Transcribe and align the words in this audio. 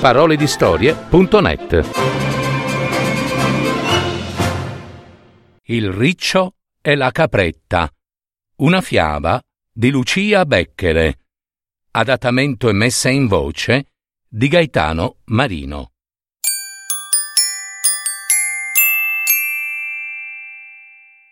paroledistorie.net 0.00 1.90
Il 5.64 5.92
riccio 5.92 6.54
e 6.80 6.94
la 6.94 7.10
capretta. 7.10 7.92
Una 8.56 8.80
fiaba 8.80 9.42
di 9.70 9.90
Lucia 9.90 10.46
Becchere. 10.46 11.18
Adattamento 11.90 12.70
e 12.70 12.72
messa 12.72 13.10
in 13.10 13.26
voce 13.26 13.88
di 14.26 14.48
Gaetano 14.48 15.18
Marino. 15.24 15.92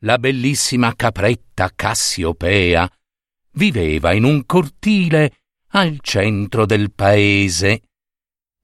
La 0.00 0.18
bellissima 0.18 0.94
capretta 0.94 1.70
Cassiopea 1.74 2.86
viveva 3.52 4.12
in 4.12 4.24
un 4.24 4.44
cortile 4.44 5.36
al 5.68 6.00
centro 6.02 6.66
del 6.66 6.92
paese. 6.92 7.87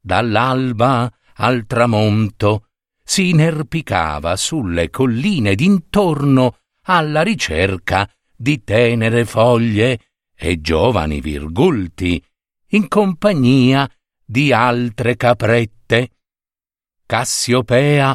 Dall'alba 0.06 1.10
al 1.36 1.64
tramonto 1.64 2.66
si 3.02 3.30
inerpicava 3.30 4.36
sulle 4.36 4.90
colline 4.90 5.54
d'intorno 5.54 6.58
alla 6.82 7.22
ricerca 7.22 8.06
di 8.36 8.62
tenere 8.62 9.24
foglie 9.24 9.98
e 10.36 10.60
giovani 10.60 11.22
virgulti, 11.22 12.22
in 12.72 12.86
compagnia 12.88 13.90
di 14.22 14.52
altre 14.52 15.16
caprette. 15.16 16.10
Cassiopea 17.06 18.14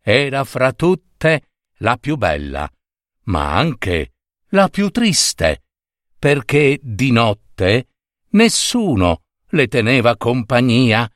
era 0.00 0.42
fra 0.44 0.72
tutte 0.72 1.48
la 1.80 1.98
più 1.98 2.16
bella, 2.16 2.66
ma 3.24 3.54
anche 3.54 4.14
la 4.50 4.68
più 4.68 4.88
triste, 4.88 5.64
perché 6.18 6.80
di 6.82 7.10
notte 7.10 7.88
nessuno 8.30 9.24
le 9.48 9.68
teneva 9.68 10.16
compagnia 10.16 11.06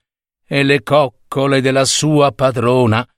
e 0.53 0.65
le 0.65 0.83
coccole 0.83 1.61
della 1.61 1.85
sua 1.85 2.33
padrona 2.33 3.09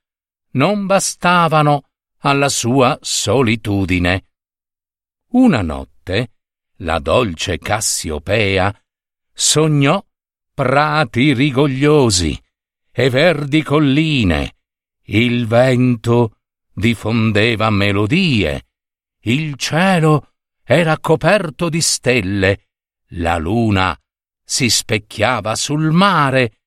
non 0.51 0.85
bastavano 0.85 1.89
alla 2.19 2.47
sua 2.47 2.95
solitudine. 3.01 4.27
Una 5.29 5.63
notte 5.63 6.33
la 6.77 6.99
dolce 6.99 7.57
Cassiopea 7.57 8.71
sognò 9.33 10.05
prati 10.53 11.33
rigogliosi 11.33 12.39
e 12.91 13.09
verdi 13.09 13.63
colline, 13.63 14.55
il 15.05 15.47
vento 15.47 16.37
diffondeva 16.71 17.71
melodie, 17.71 18.67
il 19.21 19.55
cielo 19.55 20.33
era 20.63 20.99
coperto 20.99 21.67
di 21.67 21.81
stelle, 21.81 22.67
la 23.15 23.37
luna 23.37 23.99
si 24.43 24.69
specchiava 24.69 25.55
sul 25.55 25.89
mare 25.89 26.57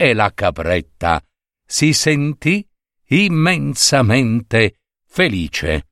e 0.00 0.14
la 0.14 0.32
capretta 0.32 1.22
si 1.62 1.92
sentì 1.92 2.66
immensamente 3.08 4.80
felice. 5.04 5.88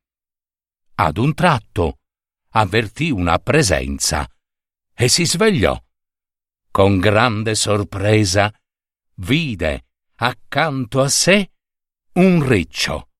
Ad 0.94 1.18
un 1.18 1.34
tratto 1.34 1.98
avvertì 2.52 3.10
una 3.10 3.38
presenza 3.38 4.26
e 4.94 5.08
si 5.08 5.26
svegliò. 5.26 5.78
Con 6.70 6.98
grande 6.98 7.54
sorpresa 7.54 8.50
vide 9.16 9.88
accanto 10.14 11.02
a 11.02 11.08
sé 11.10 11.50
un 12.14 12.48
riccio. 12.48 13.10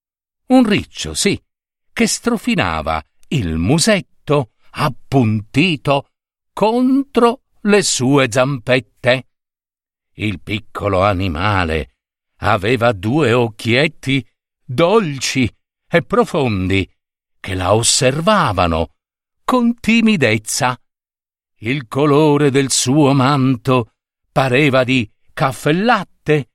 Un 0.46 0.66
riccio, 0.66 1.12
sì, 1.12 1.38
che 1.92 2.06
strofinava 2.06 3.04
il 3.28 3.58
musetto 3.58 4.52
appuntito 4.70 6.08
contro 6.54 7.42
le 7.60 7.82
sue 7.82 8.28
zampette. 8.30 9.27
Il 10.20 10.40
piccolo 10.40 11.04
animale 11.04 11.94
aveva 12.38 12.90
due 12.90 13.32
occhietti 13.32 14.26
dolci 14.64 15.48
e 15.88 16.02
profondi 16.02 16.90
che 17.38 17.54
la 17.54 17.72
osservavano 17.72 18.96
con 19.44 19.78
timidezza. 19.78 20.76
Il 21.60 21.86
colore 21.86 22.50
del 22.50 22.72
suo 22.72 23.12
manto 23.12 23.92
pareva 24.32 24.82
di 24.82 25.08
caffè 25.32 25.72
latte, 25.72 26.50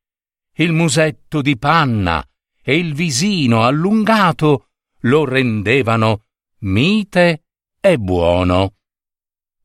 il 0.58 0.74
musetto 0.74 1.42
di 1.42 1.58
panna 1.58 2.22
e 2.62 2.78
il 2.78 2.94
visino 2.94 3.64
allungato 3.64 4.72
lo 5.04 5.24
rendevano 5.24 6.26
mite 6.60 7.46
e 7.80 7.98
buono. 7.98 8.76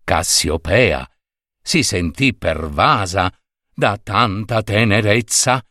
Cassiopea 0.05 1.05
si 1.61 1.83
sentì 1.83 2.33
pervasa 2.33 3.33
da 3.79 3.97
tanta 3.97 4.61
tenerezza 4.65 5.65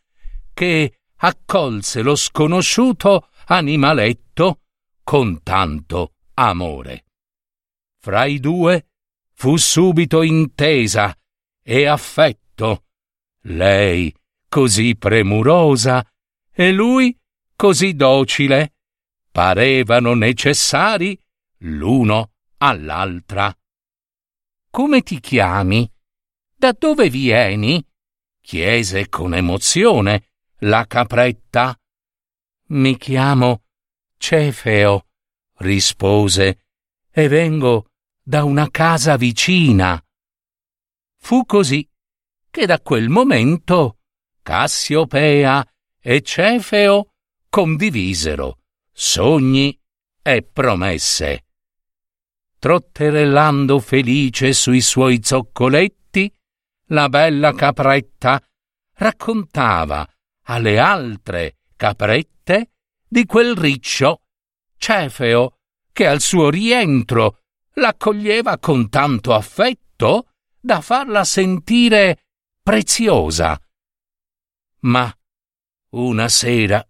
che 0.54 1.00
accolse 1.16 2.00
lo 2.00 2.16
sconosciuto 2.16 3.28
animaletto 3.48 4.60
con 5.04 5.42
tanto 5.42 6.14
amore. 6.32 7.04
Fra 7.98 8.24
i 8.24 8.40
due 8.40 8.86
fu 9.34 9.58
subito 9.58 10.22
intesa 10.22 11.14
e 11.62 11.84
affetto, 11.84 12.84
lei 13.42 14.14
così 14.48 14.96
premurosa 14.96 16.02
e 16.50 16.72
lui 16.72 17.14
così 17.56 17.94
docile, 17.94 18.72
parevano 19.30 20.14
necessari 20.14 21.20
l'uno 21.58 22.30
all'altra. 22.56 23.54
Come 24.70 25.02
ti 25.02 25.20
chiami? 25.20 25.92
Da 26.56 26.72
dove 26.72 27.10
vieni? 27.10 27.84
Chiese 28.48 29.10
con 29.10 29.34
emozione 29.34 30.30
la 30.60 30.86
capretta. 30.86 31.78
Mi 32.68 32.96
chiamo 32.96 33.64
Cefeo, 34.16 35.08
rispose, 35.58 36.64
e 37.10 37.28
vengo 37.28 37.90
da 38.22 38.44
una 38.44 38.70
casa 38.70 39.18
vicina. 39.18 40.02
Fu 41.18 41.44
così 41.44 41.86
che 42.48 42.64
da 42.64 42.80
quel 42.80 43.10
momento 43.10 43.98
Cassiopea 44.40 45.62
e 46.00 46.22
Cefeo 46.22 47.12
condivisero 47.50 48.60
sogni 48.90 49.78
e 50.22 50.42
promesse. 50.42 51.44
Trotterellando 52.58 53.78
felice 53.78 54.54
sui 54.54 54.80
suoi 54.80 55.20
zoccoletti, 55.22 55.97
la 56.88 57.08
bella 57.08 57.52
capretta 57.52 58.42
raccontava 58.94 60.06
alle 60.44 60.78
altre 60.78 61.58
caprette 61.76 62.72
di 63.06 63.24
quel 63.24 63.56
riccio 63.56 64.22
Cefeo 64.76 65.58
che 65.92 66.06
al 66.06 66.20
suo 66.20 66.50
rientro 66.50 67.40
l'accoglieva 67.74 68.58
con 68.58 68.88
tanto 68.88 69.34
affetto 69.34 70.30
da 70.60 70.80
farla 70.80 71.24
sentire 71.24 72.24
preziosa. 72.62 73.60
Ma 74.80 75.12
una 75.90 76.28
sera, 76.28 76.86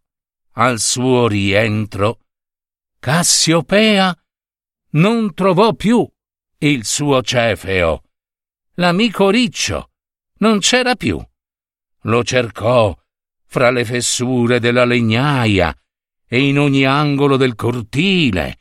al 0.53 0.81
suo 0.81 1.29
rientro, 1.29 2.21
Cassiopea 2.99 4.17
non 4.91 5.33
trovò 5.35 5.73
più 5.75 6.07
il 6.59 6.85
suo 6.85 7.23
Cefeo. 7.23 8.03
L'amico 8.79 9.29
riccio. 9.29 9.91
Non 10.39 10.61
c'era 10.61 10.95
più. 10.95 11.21
Lo 12.03 12.23
cercò 12.23 12.97
fra 13.45 13.71
le 13.71 13.85
fessure 13.85 14.61
della 14.61 14.85
legnaia 14.85 15.77
e 16.29 16.47
in 16.47 16.61
ogni 16.61 16.85
angolo 16.85 17.37
del 17.37 17.57
cortile, 17.57 18.61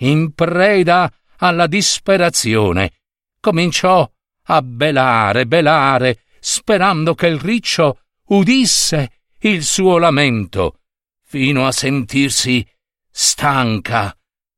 in 0.00 0.34
preda 0.34 1.10
alla 1.38 1.66
disperazione, 1.66 2.92
cominciò 3.40 4.10
a 4.46 4.60
belare, 4.60 5.46
belare, 5.46 6.24
sperando 6.40 7.14
che 7.14 7.28
il 7.28 7.38
riccio 7.38 8.00
udisse 8.26 9.22
il 9.38 9.62
suo 9.64 9.96
lamento, 9.96 10.80
fino 11.22 11.66
a 11.66 11.72
sentirsi 11.72 12.66
stanca 13.10 14.14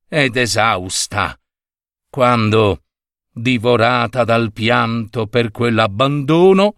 ed 0.09 0.37
esausta, 0.37 1.39
quando, 2.11 2.86
divorata 3.39 4.25
dal 4.25 4.51
pianto 4.51 5.27
per 5.27 5.51
quell'abbandono, 5.51 6.77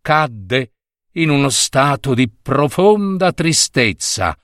cadde 0.00 0.74
in 1.14 1.28
uno 1.28 1.48
stato 1.48 2.14
di 2.14 2.30
profonda 2.30 3.32
tristezza 3.32 4.38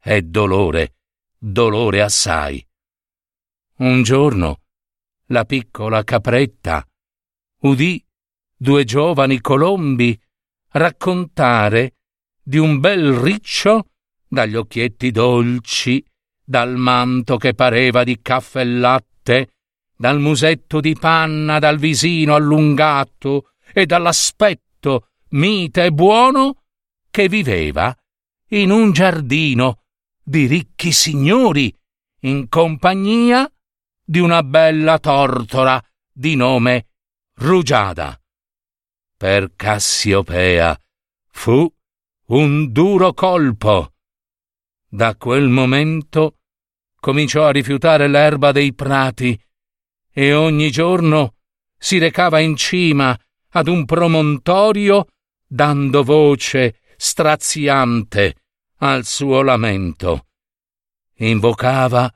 e 0.00 0.22
dolore, 0.22 0.94
dolore 1.36 2.02
assai. 2.02 2.64
Un 3.78 4.02
giorno 4.04 4.60
la 5.26 5.44
piccola 5.44 6.04
capretta 6.04 6.86
udì 7.62 8.04
due 8.56 8.84
giovani 8.84 9.40
colombi 9.40 10.18
raccontare 10.70 11.94
di 12.40 12.58
un 12.58 12.78
bel 12.78 13.12
riccio 13.14 13.88
dagli 14.28 14.54
occhietti 14.54 15.10
dolci, 15.10 16.04
dal 16.44 16.76
manto 16.76 17.36
che 17.38 17.54
pareva 17.54 18.04
di 18.04 18.20
caffè 18.22 18.60
e 18.60 18.64
latte, 18.64 19.50
dal 20.02 20.18
musetto 20.18 20.80
di 20.80 20.96
panna, 20.98 21.60
dal 21.60 21.78
visino 21.78 22.34
allungato 22.34 23.52
e 23.72 23.86
dall'aspetto 23.86 25.10
mite 25.28 25.84
e 25.84 25.92
buono, 25.92 26.64
che 27.08 27.28
viveva 27.28 27.96
in 28.48 28.72
un 28.72 28.90
giardino 28.90 29.84
di 30.20 30.46
ricchi 30.46 30.90
signori 30.90 31.72
in 32.22 32.48
compagnia 32.48 33.48
di 34.04 34.18
una 34.18 34.42
bella 34.42 34.98
tortora 34.98 35.80
di 36.12 36.34
nome 36.34 36.88
Rugiada. 37.34 38.20
Per 39.16 39.54
Cassiopea 39.54 40.76
fu 41.30 41.72
un 42.26 42.72
duro 42.72 43.12
colpo. 43.12 43.92
Da 44.88 45.14
quel 45.14 45.48
momento 45.48 46.38
cominciò 46.98 47.46
a 47.46 47.52
rifiutare 47.52 48.08
l'erba 48.08 48.50
dei 48.50 48.74
prati 48.74 49.40
e 50.12 50.34
ogni 50.34 50.70
giorno 50.70 51.36
si 51.78 51.98
recava 51.98 52.38
in 52.40 52.54
cima 52.56 53.18
ad 53.50 53.66
un 53.68 53.84
promontorio 53.84 55.06
dando 55.46 56.02
voce 56.02 56.80
straziante 56.96 58.36
al 58.76 59.04
suo 59.04 59.42
lamento. 59.42 60.26
Invocava 61.16 62.12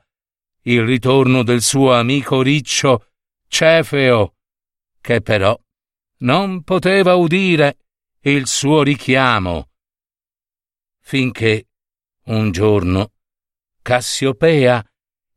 il 0.63 0.83
ritorno 0.83 1.43
del 1.43 1.61
suo 1.61 1.93
amico 1.93 2.41
riccio 2.41 3.11
Cefeo, 3.47 4.35
che 4.99 5.21
però 5.21 5.57
non 6.19 6.63
poteva 6.63 7.15
udire 7.15 7.77
il 8.21 8.47
suo 8.47 8.83
richiamo. 8.83 9.69
Finché 11.01 11.67
un 12.25 12.51
giorno 12.51 13.13
Cassiopea 13.81 14.85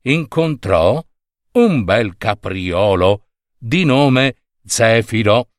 incontrò 0.03 1.05
un 1.53 1.85
bel 1.85 2.17
capriolo 2.17 3.27
di 3.57 3.85
nome 3.85 4.37
Zefiro, 4.65 5.51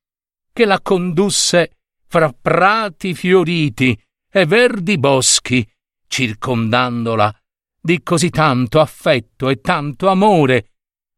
che 0.53 0.65
la 0.65 0.79
condusse 0.81 1.77
fra 2.07 2.31
prati 2.31 3.13
fioriti 3.13 3.99
e 4.29 4.45
verdi 4.45 4.97
boschi, 4.97 5.67
circondandola 6.07 7.33
di 7.79 8.01
così 8.03 8.29
tanto 8.29 8.79
affetto 8.79 9.49
e 9.49 9.59
tanto 9.59 10.07
amore 10.07 10.71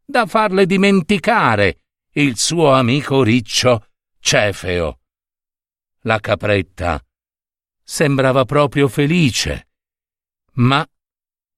da 0.06 0.26
farle 0.26 0.66
dimenticare 0.66 1.84
il 2.14 2.38
suo 2.38 2.72
amico 2.72 3.22
riccio 3.22 3.88
Cefeo. 4.20 5.00
La 6.02 6.20
capretta 6.20 7.04
sembrava 7.84 8.46
proprio 8.46 8.88
felice, 8.88 9.68
ma 10.54 10.88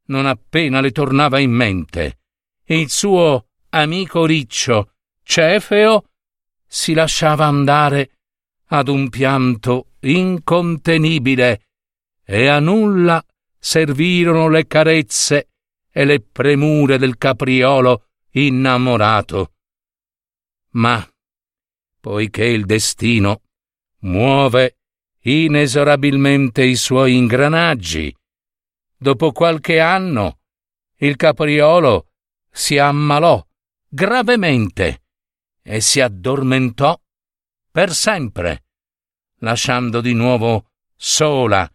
non 0.08 0.26
appena 0.26 0.82
le 0.82 0.92
tornava 0.92 1.40
in 1.40 1.52
mente 1.52 2.20
il 2.68 2.90
suo 2.90 3.50
amico 3.70 4.26
riccio 4.26 4.94
Cefeo 5.22 6.06
si 6.66 6.94
lasciava 6.94 7.46
andare 7.46 8.18
ad 8.68 8.88
un 8.88 9.10
pianto 9.10 9.92
incontenibile 10.02 11.68
e 12.24 12.48
a 12.48 12.60
nulla 12.60 13.24
servirono 13.60 14.48
le 14.50 14.66
carezze 14.66 15.50
e 15.92 16.06
le 16.06 16.22
premure 16.22 16.98
del 16.98 17.18
capriolo 17.18 18.08
innamorato. 18.32 19.54
Ma, 20.72 21.08
poiché 22.02 22.46
il 22.46 22.66
destino 22.66 23.42
muove 24.00 24.78
inesorabilmente 25.22 26.64
i 26.64 26.76
suoi 26.76 27.16
ingranaggi, 27.16 28.16
dopo 28.98 29.32
qualche 29.32 29.80
anno 29.80 30.40
il 30.98 31.16
capriolo 31.16 32.10
si 32.56 32.78
ammalò 32.78 33.46
gravemente 33.86 35.04
e 35.62 35.82
si 35.82 36.00
addormentò 36.00 36.98
per 37.70 37.94
sempre, 37.94 38.64
lasciando 39.40 40.00
di 40.00 40.14
nuovo 40.14 40.72
sola 40.96 41.70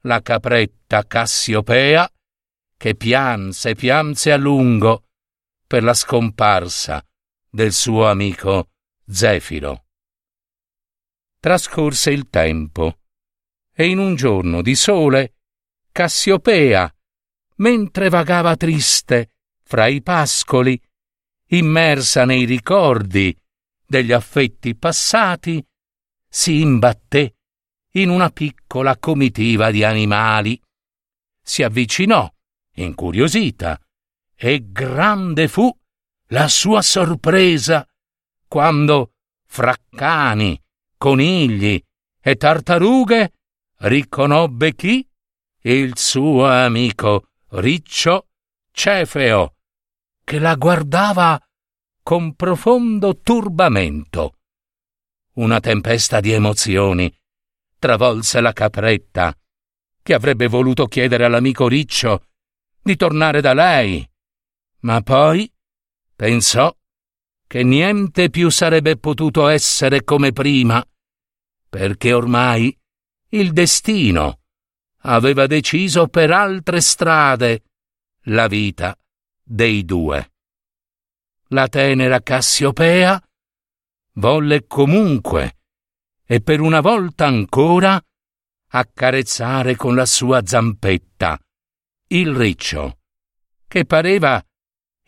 la 0.00 0.20
capretta 0.22 1.06
Cassiopea 1.06 2.10
che 2.76 2.96
pianse 2.96 3.76
pianse 3.76 4.32
a 4.32 4.36
lungo 4.36 5.04
per 5.68 5.84
la 5.84 5.94
scomparsa 5.94 7.02
del 7.48 7.72
suo 7.72 8.08
amico 8.08 8.70
Zefiro. 9.06 9.84
Trascorse 11.38 12.10
il 12.10 12.28
tempo 12.28 12.98
e 13.72 13.86
in 13.86 13.98
un 13.98 14.16
giorno 14.16 14.62
di 14.62 14.74
sole 14.74 15.36
Cassiopea, 15.92 16.92
mentre 17.56 18.08
vagava 18.08 18.56
triste 18.56 19.33
fra 19.64 19.86
i 19.86 20.02
pascoli, 20.02 20.80
immersa 21.48 22.24
nei 22.24 22.44
ricordi 22.44 23.36
degli 23.86 24.12
affetti 24.12 24.74
passati, 24.76 25.64
si 26.28 26.60
imbatté 26.60 27.36
in 27.92 28.08
una 28.10 28.30
piccola 28.30 28.96
comitiva 28.98 29.70
di 29.70 29.84
animali. 29.84 30.60
Si 31.42 31.62
avvicinò, 31.62 32.30
incuriosita, 32.74 33.80
e 34.34 34.70
grande 34.70 35.48
fu 35.48 35.70
la 36.28 36.48
sua 36.48 36.82
sorpresa 36.82 37.86
quando 38.48 39.12
fra 39.46 39.76
cani, 39.90 40.60
conigli 40.96 41.80
e 42.20 42.36
tartarughe 42.36 43.32
riconobbe 43.78 44.74
chi? 44.74 45.06
Il 45.62 45.96
suo 45.96 46.46
amico 46.46 47.28
riccio 47.50 48.28
Cefeo, 48.70 49.53
che 50.24 50.38
la 50.38 50.54
guardava 50.54 51.40
con 52.02 52.34
profondo 52.34 53.20
turbamento. 53.20 54.38
Una 55.34 55.60
tempesta 55.60 56.20
di 56.20 56.32
emozioni 56.32 57.14
travolse 57.78 58.40
la 58.40 58.52
capretta, 58.52 59.36
che 60.02 60.14
avrebbe 60.14 60.48
voluto 60.48 60.86
chiedere 60.86 61.26
all'amico 61.26 61.68
Riccio 61.68 62.26
di 62.80 62.96
tornare 62.96 63.40
da 63.40 63.52
lei, 63.52 64.08
ma 64.80 65.00
poi 65.02 65.50
pensò 66.16 66.74
che 67.46 67.62
niente 67.62 68.30
più 68.30 68.48
sarebbe 68.48 68.96
potuto 68.96 69.48
essere 69.48 70.04
come 70.04 70.32
prima, 70.32 70.82
perché 71.68 72.12
ormai 72.12 72.76
il 73.30 73.52
destino 73.52 74.40
aveva 75.00 75.46
deciso 75.46 76.08
per 76.08 76.30
altre 76.30 76.80
strade 76.80 77.64
la 78.28 78.46
vita 78.46 78.96
dei 79.44 79.84
due 79.84 80.32
la 81.54 81.68
tenera 81.68 82.20
Cassiopea 82.20 83.22
volle 84.14 84.66
comunque 84.66 85.58
e 86.24 86.40
per 86.40 86.60
una 86.60 86.80
volta 86.80 87.26
ancora 87.26 88.02
accarezzare 88.68 89.76
con 89.76 89.94
la 89.94 90.06
sua 90.06 90.44
zampetta 90.44 91.38
il 92.08 92.34
riccio, 92.34 92.98
che 93.68 93.84
pareva 93.84 94.44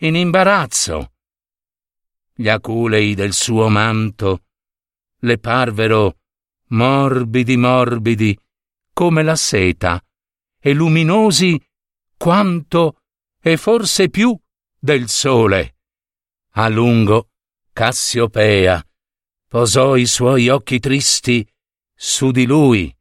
in 0.00 0.14
imbarazzo. 0.14 1.12
Gli 2.32 2.48
aculei 2.48 3.14
del 3.14 3.32
suo 3.32 3.68
manto 3.68 4.44
le 5.20 5.38
parvero 5.38 6.18
morbidi 6.68 7.56
morbidi 7.56 8.38
come 8.92 9.22
la 9.22 9.36
seta 9.36 10.00
e 10.60 10.72
luminosi 10.72 11.60
quanto 12.16 13.05
e 13.46 13.56
forse 13.56 14.08
più 14.08 14.36
del 14.76 15.08
sole. 15.08 15.76
A 16.54 16.66
lungo 16.68 17.30
Cassiopea 17.72 18.84
posò 19.46 19.94
i 19.94 20.06
suoi 20.06 20.48
occhi 20.48 20.80
tristi 20.80 21.48
su 21.94 22.32
di 22.32 22.44
lui, 22.44 22.92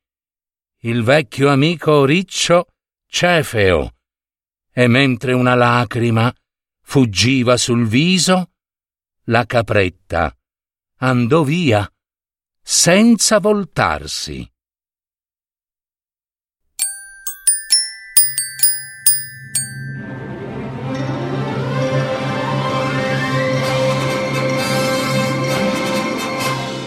il 0.82 1.02
vecchio 1.02 1.50
amico 1.50 2.06
riccio 2.06 2.76
Cefeo, 3.08 3.96
e 4.72 4.86
mentre 4.86 5.34
una 5.34 5.56
lacrima 5.56 6.32
fuggiva 6.84 7.58
sul 7.58 7.88
viso, 7.88 8.52
la 9.24 9.48
capretta 9.48 10.32
andò 10.98 11.42
via 11.42 11.92
senza 12.62 13.40
voltarsi. 13.40 14.48